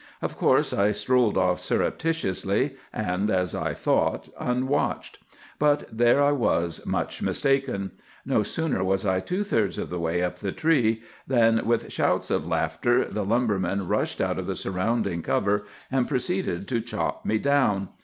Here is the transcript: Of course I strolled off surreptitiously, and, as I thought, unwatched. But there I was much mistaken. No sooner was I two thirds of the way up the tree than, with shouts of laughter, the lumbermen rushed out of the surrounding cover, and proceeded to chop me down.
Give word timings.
Of 0.19 0.35
course 0.35 0.73
I 0.73 0.93
strolled 0.93 1.37
off 1.37 1.59
surreptitiously, 1.59 2.75
and, 2.91 3.29
as 3.29 3.53
I 3.53 3.75
thought, 3.75 4.29
unwatched. 4.39 5.19
But 5.59 5.87
there 5.95 6.23
I 6.23 6.31
was 6.31 6.83
much 6.87 7.21
mistaken. 7.21 7.91
No 8.25 8.41
sooner 8.41 8.83
was 8.83 9.05
I 9.05 9.19
two 9.19 9.43
thirds 9.43 9.77
of 9.77 9.91
the 9.91 9.99
way 9.99 10.23
up 10.23 10.39
the 10.39 10.51
tree 10.51 11.03
than, 11.27 11.67
with 11.67 11.93
shouts 11.93 12.31
of 12.31 12.47
laughter, 12.47 13.05
the 13.05 13.23
lumbermen 13.23 13.87
rushed 13.87 14.19
out 14.21 14.39
of 14.39 14.47
the 14.47 14.55
surrounding 14.55 15.21
cover, 15.21 15.65
and 15.91 16.07
proceeded 16.07 16.67
to 16.69 16.81
chop 16.81 17.23
me 17.23 17.37
down. 17.37 17.89